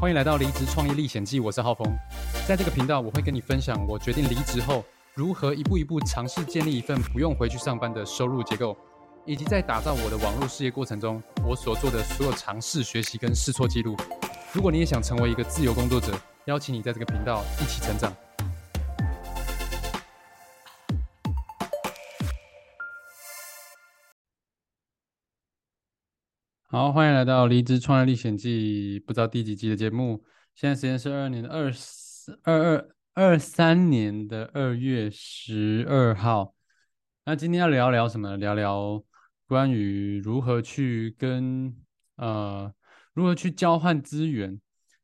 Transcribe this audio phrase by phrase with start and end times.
[0.00, 1.86] 欢迎来到离职创业历险记，我是浩峰。
[2.48, 8.74] 在这个频道，我会跟你分享我决定离职后，如何一步一步尝试建立一份不用回去上班的收入结构，
[9.26, 13.94] 以及在打造我的网络事业过程中，我所做的所有尝试、学习跟试错记录。
[14.54, 18.10] 如果你也想成为一个自由工作者，邀请你在这个频道一起成长。
[26.72, 30.22] 好，欢迎来到《离职创业历险记》，不知道第几季的节目。
[30.54, 36.54] 现在时间是二二年的二四二二二三年的二月十二号。
[37.24, 38.36] 那今天要聊聊什么？
[38.36, 39.02] 聊聊
[39.48, 41.76] 关于如何去跟
[42.14, 42.72] 呃
[43.14, 44.60] 如何去交换资源。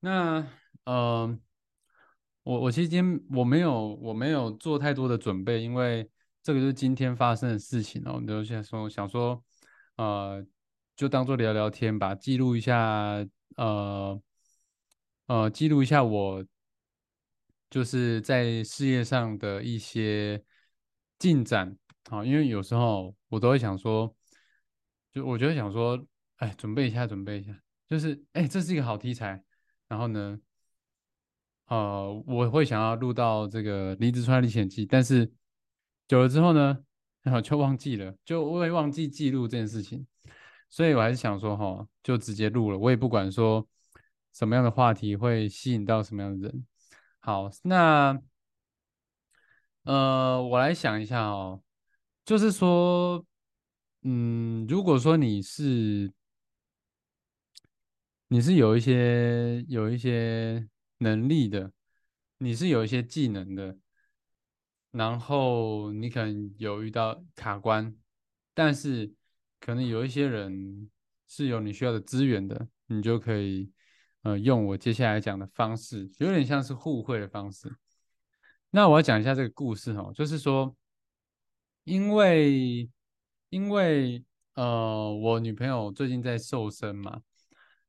[0.00, 0.42] 那
[0.86, 1.38] 呃，
[2.42, 6.08] 我我其实今天我没有我没有做太多的准备，因为
[6.42, 8.14] 这个就是今天发生的事情哦。
[8.14, 9.44] 我就想说想说
[9.96, 10.42] 呃。
[11.00, 14.22] 就当做聊聊天吧，记录一下，呃，
[15.28, 16.44] 呃，记录一下我
[17.70, 20.44] 就是在事业上的一些
[21.18, 21.74] 进展
[22.10, 24.14] 啊，因为有时候我都会想说，
[25.10, 25.98] 就我觉得想说，
[26.36, 29.42] 哎，准备一下，准备一下，就是哎，这是一个好题材，
[29.88, 30.38] 然后呢，
[31.68, 35.32] 呃，我会想要录到这个离职创历险记，但是
[36.06, 36.84] 久了之后呢，
[37.22, 40.06] 然 后就忘记了，就会忘记记录这件事情。
[40.70, 42.78] 所以我还是想说，哈，就直接录了。
[42.78, 43.66] 我也不管说
[44.32, 46.64] 什么样的话题会吸引到什么样的人。
[47.18, 48.16] 好，那
[49.82, 51.60] 呃，我来想一下哦，
[52.24, 53.26] 就是说，
[54.02, 56.12] 嗯，如果说你是
[58.28, 61.72] 你是有一些有一些能力的，
[62.38, 63.76] 你是有一些技能的，
[64.92, 67.96] 然后你可能有遇到卡关，
[68.54, 69.12] 但是。
[69.60, 70.90] 可能有一些人
[71.28, 73.70] 是有你需要的资源的，你就可以
[74.22, 77.70] 呃用我接下来讲的方式，有点像是互惠的方式。
[78.70, 80.74] 那我要讲一下这个故事哈，就是说，
[81.84, 82.88] 因为
[83.50, 84.24] 因为
[84.54, 87.20] 呃我女朋友最近在瘦身嘛，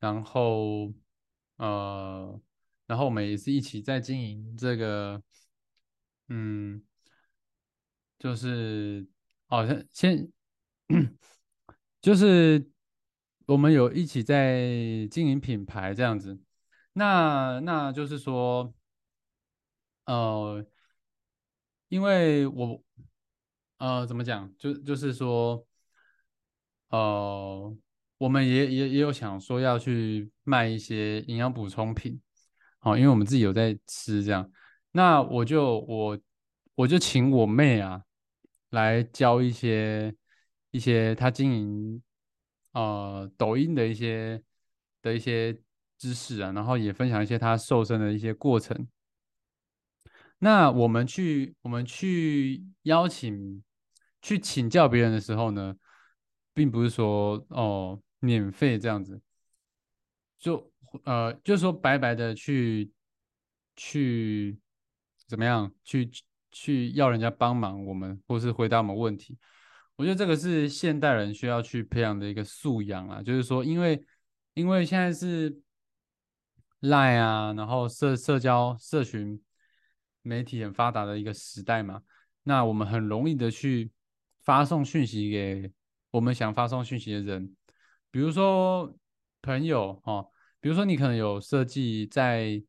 [0.00, 0.92] 然后
[1.56, 2.40] 呃
[2.86, 5.22] 然后我们也是一起在经营这个，
[6.28, 6.82] 嗯，
[8.18, 9.06] 就是
[9.46, 10.28] 好像先。
[12.02, 12.68] 就是
[13.46, 16.36] 我们有一起在经营品牌这样子，
[16.94, 18.74] 那那就是说，
[20.06, 20.66] 呃，
[21.88, 22.82] 因为我
[23.78, 25.64] 呃怎么讲，就就是说，
[26.88, 27.76] 呃，
[28.18, 32.20] 我们也也也有想说要去卖一些营养补充品，
[32.78, 34.50] 好，因为我们自己有在吃这样，
[34.90, 36.18] 那我就我
[36.74, 38.02] 我就请我妹啊
[38.70, 40.12] 来教一些。
[40.72, 42.02] 一些他经营
[42.72, 44.42] 呃抖音的一些
[45.00, 45.56] 的一些
[45.96, 48.88] 知识啊，然后也分享一些他瘦身的一些过程。
[50.38, 53.62] 那我们去我们去邀请
[54.20, 55.76] 去请教别人的时候呢，
[56.52, 59.20] 并不是说哦免费这样子，
[60.38, 60.72] 就
[61.04, 62.90] 呃就是说白白的去
[63.76, 64.58] 去
[65.28, 66.10] 怎么样去
[66.50, 69.38] 去要人家帮忙我们，或是回答我们问题。
[69.96, 74.04] 我觉得这个是现代人需要去培养的一个素养啊，就是说，因为
[74.54, 75.60] 因为现在是
[76.80, 79.40] Line 啊，然后社社交社群
[80.22, 82.02] 媒体很发达的一个时代嘛，
[82.42, 83.92] 那我们很容易的去
[84.40, 85.70] 发送讯息给
[86.10, 87.54] 我们想发送讯息的人，
[88.10, 88.92] 比如说
[89.40, 90.28] 朋友哦，
[90.60, 92.60] 比如说你可能有设计在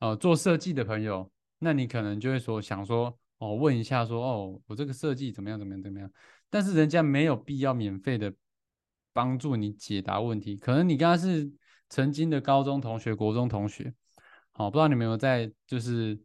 [0.00, 6.10] 呃做设计的朋友，那你可能就会说想说哦问一下说哦我这个设计怎么样怎么样怎么样。
[6.48, 8.32] 但是人家没有必要免费的
[9.12, 11.50] 帮助你解答问题，可能你跟他是
[11.88, 13.92] 曾经的高中同学、国中同学，
[14.52, 16.18] 好，不知道你们有在就是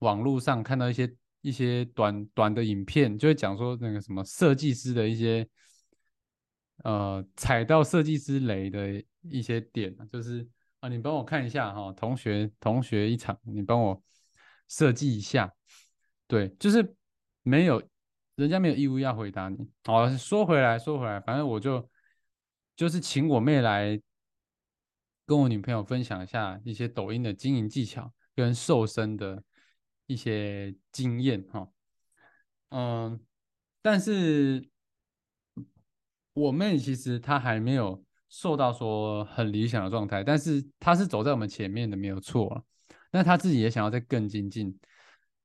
[0.00, 5.48] 网络上看到一些一些短短的影片，就会讲说那个什么设计师的一些
[6.84, 10.46] 呃踩到设计师雷的一些点，就是
[10.80, 14.02] 啊，你帮我看一下哈，同学同学一场，你帮我
[14.68, 15.52] 设计一下，
[16.26, 16.94] 对，就是
[17.42, 17.82] 没有。
[18.36, 19.56] 人家没有义务要回答你。
[19.84, 21.88] 好，说回来，说回来，反正我就
[22.76, 23.98] 就是请我妹来
[25.24, 29.42] 跟我女朋友分享一下一些抖音的经营技巧跟瘦身的
[30.06, 31.66] 一些经验哈。
[32.68, 33.18] 嗯，
[33.80, 34.68] 但是
[36.34, 42.66] 我妹其实她还没有瘦到说很理想的状态，但是她是走在我们前面的，没有错。
[43.10, 44.78] 那她自己也想要再更精进。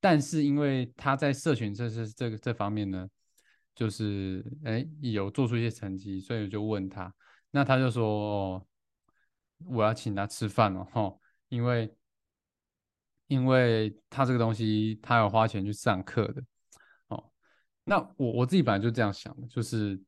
[0.00, 3.08] 但是因为他在社群这是这个这方面呢，
[3.74, 7.12] 就是哎有做出一些成绩，所以我就问他，
[7.50, 8.66] 那他就说哦，
[9.64, 11.92] 我要请他吃饭哦，因为
[13.26, 16.42] 因为他这个东西他有花钱去上课的，
[17.08, 17.32] 哦，
[17.84, 20.00] 那我我自己本来就这样想的，就是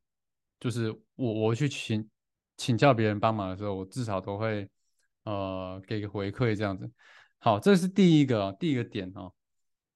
[0.61, 2.08] 就是我我去请
[2.56, 4.69] 请教别人帮忙的时候，我至少都会
[5.25, 6.88] 呃给个回馈这样子。
[7.38, 9.32] 好，这是第一个第一个点哦。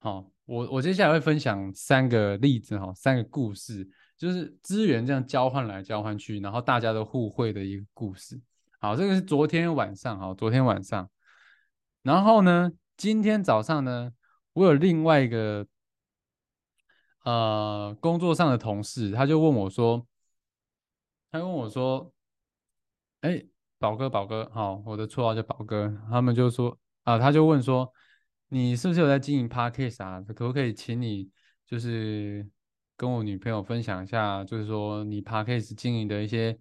[0.03, 3.89] 好，我我接下来会分享三个例子哈，三个故事，
[4.19, 8.41] 就是资源这样交换来交换去，然后大家都互惠的一个故事。
[8.81, 11.09] 好，这个是昨天晚上，好，昨天晚上，
[12.03, 14.11] 然后呢，今天早上呢，
[14.55, 15.65] 我有另外一个
[17.23, 20.05] 呃工作上的同事，他就问我说，
[21.31, 22.13] 他问我说，
[23.21, 23.41] 哎，
[23.79, 27.89] 宝哥，宝哥，好，我的绰号叫宝哥，他们就说啊，他就问说。
[28.55, 30.21] 你是不是有在经营 podcast 啊？
[30.21, 31.27] 可不可以请你
[31.67, 32.47] 就是
[32.99, 36.55] 跟我女朋友分享一下，就是说你 podcast 经营的一些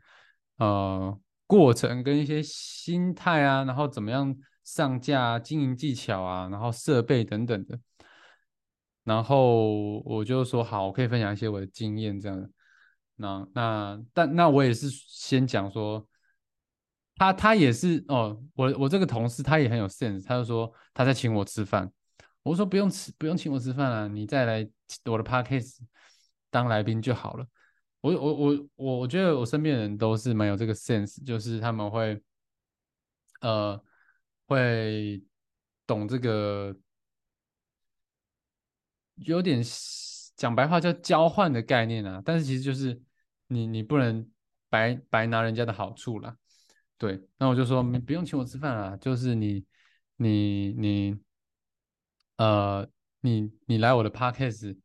[0.56, 4.34] 呃过程跟一些心态啊，然后怎么样
[4.64, 7.78] 上架、经营技巧啊，然后设备等等的。
[9.04, 12.50] 然后我就说好，我可以分享一些我的经验这样。
[13.18, 16.08] 那那但那我也是先讲说。
[17.22, 21.88] 他他也是哦，我我这个同事他也很有 sense，他就说他在请我吃饭，
[22.42, 24.68] 我说不用吃不用请我吃饭了，你再来
[25.06, 25.78] 我的 podcast
[26.50, 27.46] 当来宾就好了。
[28.02, 32.20] 我我我我我觉得我身边人都是蛮有这个 sense，就是他们会
[33.42, 33.80] 呃
[34.48, 35.24] 会
[35.86, 36.76] 懂这个，
[39.18, 39.62] 有点
[40.36, 43.00] 讲白话叫交换的概念啊，但是其实就是
[43.46, 44.28] 你你不能
[44.70, 46.36] 白白拿人家的好处啦。
[47.02, 49.66] 对，那我就说你不用请我吃饭啊，就是你，
[50.18, 51.18] 你，你，
[52.38, 52.88] 呃，
[53.22, 54.78] 你，你来我的 podcast，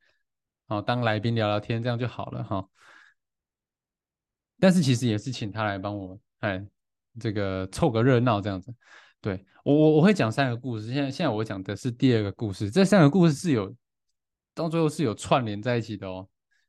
[0.68, 2.66] 哦，当来宾聊聊天，这样就好了哈。
[4.58, 6.66] 但是其实也是请他来帮我，哎，
[7.20, 8.74] 这个凑个热闹这样子。
[9.20, 10.86] 对我，我我会讲三个故事。
[10.86, 13.76] 现在现在我讲的是第二个故事，这三个故事是有
[14.54, 16.26] 到最后是有串联在一起的哦。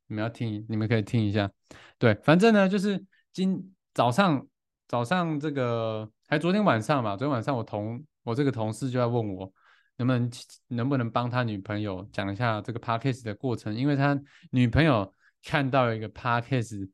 [0.08, 1.50] 你们要听，你们可以听一下。
[1.98, 3.02] 对，反正呢，就是
[3.32, 4.46] 今早上。
[4.88, 9.52] 早上这个还昨天晚上嘛，昨天晚上我同我这个同事就在问我，
[9.98, 10.32] 能不能
[10.68, 14.18] 能不能帮他女朋友讲一下这个 podcast 的过程，因为他
[14.50, 15.14] 女朋友
[15.44, 16.90] 看到一个 podcast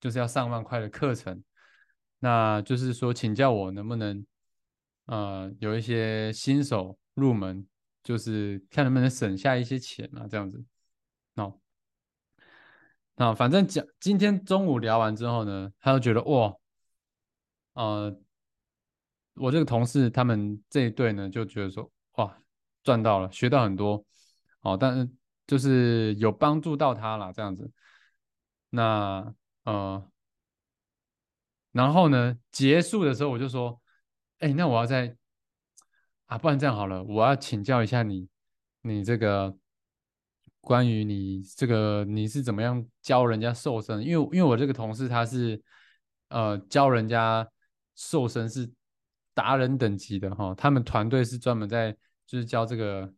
[0.00, 1.42] 就是要上万块的课程，
[2.20, 4.24] 那就是说请教我能不能
[5.06, 7.66] 呃有一些新手入门，
[8.04, 10.64] 就是看能不能省下一些钱啊这样子。
[11.34, 11.58] 哦，
[13.16, 16.54] 那反正讲今天中午聊完之后呢，他就觉得哇。
[17.74, 18.16] 呃，
[19.34, 22.38] 我这个同事他们这一对呢，就觉得说，哇，
[22.84, 24.04] 赚到了，学到很多，
[24.60, 25.10] 哦，但是
[25.44, 27.68] 就是有帮助到他了这样子。
[28.70, 29.34] 那
[29.64, 30.08] 呃，
[31.72, 33.80] 然后呢，结束的时候我就说，
[34.38, 35.16] 哎，那我要再
[36.26, 38.28] 啊，不然这样好了，我要请教一下你，
[38.82, 39.56] 你这个
[40.60, 44.00] 关于你这个你是怎么样教人家瘦身？
[44.04, 45.60] 因为因为我这个同事他是
[46.28, 47.44] 呃教人家。
[47.96, 48.70] 瘦身是
[49.32, 51.96] 达人等级的哈，他们团队是专门在
[52.26, 53.12] 就是教这个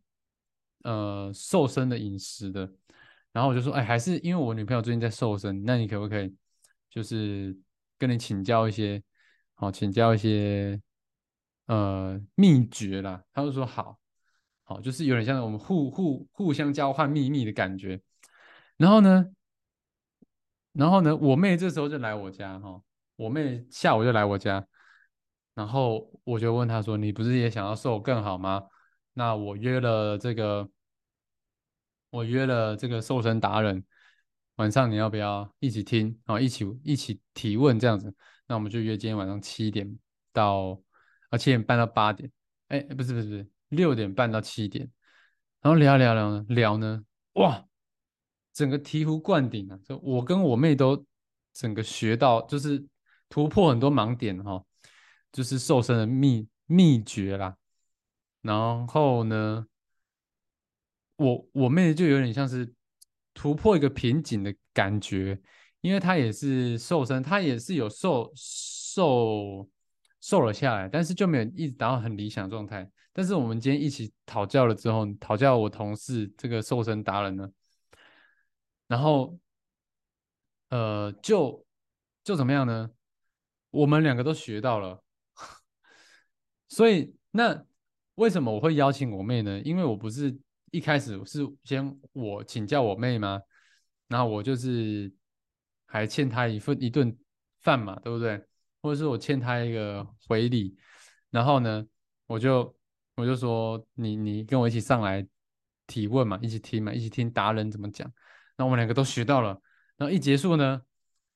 [0.83, 2.69] 呃瘦身的饮食的。
[3.31, 6.35] 然后我就说，哎，还是因为我女朋友最近在瘦身，那你可不可以
[6.89, 7.55] 就是
[7.97, 9.03] 跟你请教一些，
[9.53, 10.81] 好，请教一些
[11.67, 13.23] 呃秘诀啦？
[13.31, 13.99] 他就说好，
[14.63, 18.01] 好，就是有点像我们互互互相交换秘密的感觉。
[18.75, 19.27] 然后呢，
[20.71, 22.81] 然后呢，我妹这时候就来我家哈。
[23.17, 24.65] 我妹下午就来我家，
[25.55, 28.63] 然后我就问她说：“你不是也想要瘦更好吗？”
[29.13, 30.69] 那我约了这个，
[32.11, 33.83] 我约了这个瘦身达人，
[34.57, 36.39] 晚上你要不要一起听啊？
[36.39, 38.13] 一起一起提问这样子？
[38.45, 39.97] 那我们就约今天晚上七点
[40.31, 40.79] 到
[41.29, 42.31] 啊七点半到八点，
[42.67, 44.87] 哎，不是不是不是六点半到七点，
[45.61, 47.65] 然后聊聊聊聊呢，哇，
[48.53, 49.79] 整个醍醐灌顶啊！
[49.83, 51.03] 就我跟我妹都
[51.51, 52.85] 整个学到就是。
[53.29, 54.63] 突破很多盲点哈，
[55.31, 57.55] 就是瘦身的秘秘诀啦。
[58.41, 59.65] 然后呢，
[61.17, 62.73] 我我妹就有点像是
[63.33, 65.39] 突破一个瓶颈的感觉，
[65.81, 69.67] 因为她也是瘦身，她也是有瘦瘦
[70.21, 72.89] 瘦了下来，但是就没有一直达到很理想状态。
[73.11, 77.49] 但是我们今天一起讨教了之后，讨教我同事这个瘦身达人呢，
[78.87, 79.37] 然后
[80.69, 81.65] 呃，就
[82.23, 82.89] 就怎么样呢？
[83.77, 85.03] 我们两个都学到了，
[86.67, 87.63] 所以那
[88.15, 89.61] 为什么我会邀请我妹呢？
[89.61, 90.35] 因为我不是
[90.71, 93.39] 一开始是先我请教我妹吗？
[94.07, 95.13] 然后我就是
[95.85, 97.15] 还欠她一份一顿
[97.61, 98.43] 饭嘛，对不对？
[98.81, 100.75] 或者是我欠她一个回礼，
[101.29, 101.85] 然后呢，
[102.25, 102.75] 我就
[103.15, 105.27] 我就说你你跟我一起上来
[105.85, 108.11] 提问嘛，一起听嘛，一起听达人怎么讲。
[108.57, 109.61] 那我们两个都学到了，
[109.97, 110.81] 然后一结束呢，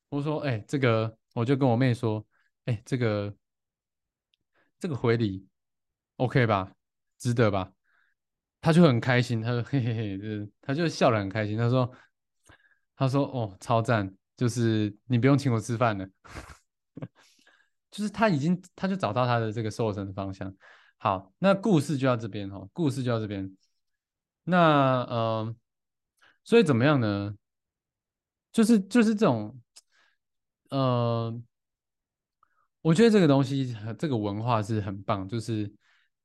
[0.08, 2.26] 我说哎，这个我就跟我妹说，
[2.64, 3.34] 哎，这个
[4.78, 5.46] 这个回礼
[6.16, 6.72] OK 吧，
[7.18, 7.72] 值得吧？
[8.60, 11.92] 他就很开心，他说嘿嘿嘿，他就笑得很开心，他说
[12.96, 14.14] 他说哦，超赞。
[14.34, 16.08] 就是你不用请我吃饭了，
[17.92, 20.52] 就是他已经他就找到他的这个瘦身的方向。
[20.96, 23.56] 好，那故事就到这边哈，故事就到这边。
[24.44, 25.54] 那呃，
[26.42, 27.36] 所以怎么样呢？
[28.50, 29.60] 就是就是这种，
[30.70, 31.40] 呃，
[32.82, 35.72] 我觉得这个东西这个文化是很棒，就是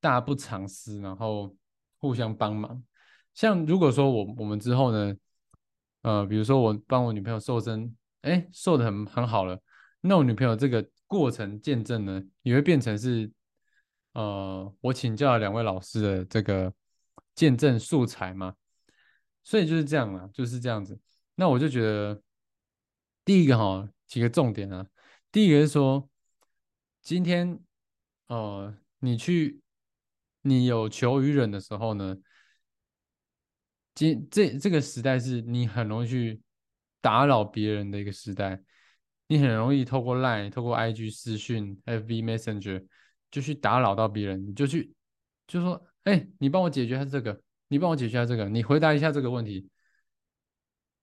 [0.00, 1.56] 大不藏私，然后
[1.98, 2.84] 互相帮忙。
[3.32, 5.16] 像如果说我我们之后呢，
[6.02, 7.94] 呃，比如说我帮我女朋友瘦身。
[8.22, 9.56] 哎，瘦的很很好了。
[10.00, 13.30] 那我女朋友这个过程见证呢，也会变成是，
[14.12, 16.70] 呃，我请教了两位老师的这个
[17.36, 18.52] 见证素材嘛。
[19.44, 20.98] 所以就是这样啊，就是这样子。
[21.36, 22.20] 那我就觉得，
[23.24, 24.84] 第一个哈，几个重点啊。
[25.30, 26.10] 第一个是说，
[27.08, 27.58] 今天，
[28.26, 29.62] 呃，你去，
[30.42, 32.14] 你有求于人的时候呢，
[33.94, 36.42] 今这这个时代是你很容易去。
[37.00, 38.60] 打扰别人的一个时代，
[39.28, 42.84] 你很容易透过 Line、透过 IG 私讯、FB Messenger
[43.30, 44.92] 就去打扰到别人，你就去
[45.46, 49.66] 就说：“哎，你帮我解决一下这个，你帮我解决一下这个，你回答一下这个问题。”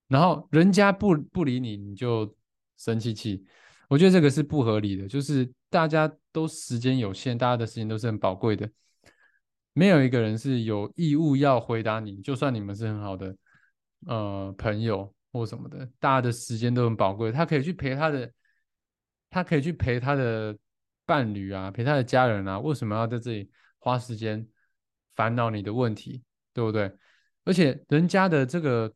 [0.08, 2.36] 然后人家不不理你，你就
[2.78, 3.44] 生气气。
[3.88, 8.70] 我觉得这个是不合理的，就是大家都时间有限，大家的时间都是很宝贵的，
[9.74, 13.36] 没有一个人是有义务要回答你，就算你们是很好的
[14.08, 15.14] 呃朋友。
[15.36, 18.32] 或什么的，大家的时间都很宝贵，他可以去陪他的，
[19.30, 20.58] 他可以去陪他的
[21.06, 24.48] 伴侣啊，陪他的家人啊，为什么要在这里花时间
[25.14, 26.90] 烦恼你的问题，对不对？
[27.44, 28.96] 而且人家的这个，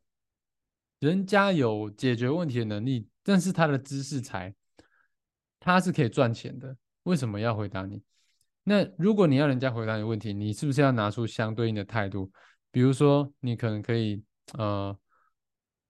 [1.00, 4.55] 人家有解决问题的能力，但是他的知识才，
[5.59, 8.01] 他是可以赚钱的，为什么要回答你？
[8.63, 12.31] 那如果你要人家回答你问题，你是不是要拿出相对应的态度？
[12.71, 14.23] 比如说，你可能可以，
[14.53, 14.97] 呃。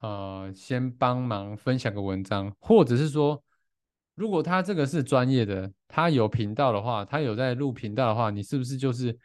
[0.02, 3.44] 呃，先帮忙分享个文章，或者是说，
[4.16, 9.20] 如果他这个是专业的，他有频道的话，他有在录频道的话，你是不是就是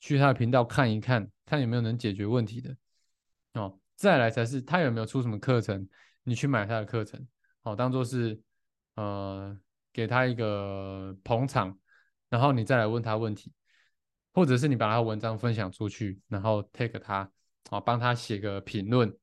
[0.00, 2.76] 去他的频道看一看，看有没有能解决问题的
[3.52, 3.78] 哦？
[3.94, 5.88] 再来才是他有没有出什么课程，
[6.24, 7.24] 你去买他的课程，
[7.62, 8.36] 好，当做是
[8.94, 9.58] 呃
[9.92, 11.78] 给他一个捧场，
[12.28, 13.52] 然后你再来问他问题，
[14.32, 17.30] 或者是你把他文章分享出去，然后 take 他，
[17.70, 19.16] 啊，帮他写个评论。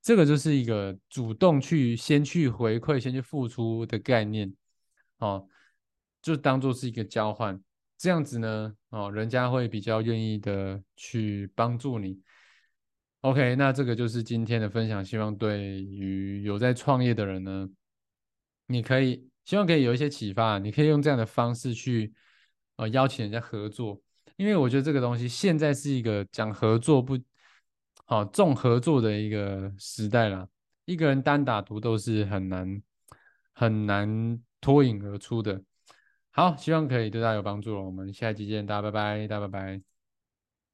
[0.00, 4.54] 这个就是一个主动去先去回馈、先去付出的概念，
[5.16, 5.48] 哦，
[6.20, 7.58] 就当做是一个交换，
[7.96, 12.20] 这样子呢，哦，人家会比较愿意的去帮助你。
[13.22, 17.66] OK，那这个就是今天的分享，希望对于有在创业的人呢，
[18.66, 22.12] 你可以希望可以有一些启发，你可以用这样的方式去
[22.76, 24.00] 呃邀请人家合作，
[24.36, 27.18] 因为我觉得这个东西现在是一个讲合作不。
[28.06, 30.46] 好，重合作的一个时代了，
[30.84, 32.82] 一个人单打独斗是很难
[33.54, 35.62] 很难脱颖而出的。
[36.30, 39.93] 好，希望可以对大家有帮助了我们下一集见，大家拜拜，大家拜拜。